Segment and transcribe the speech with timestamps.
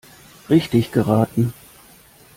[0.49, 1.53] Richtig geraten!